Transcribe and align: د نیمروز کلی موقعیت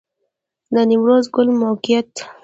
د 0.73 0.75
نیمروز 0.89 1.25
کلی 1.35 1.53
موقعیت 1.63 2.11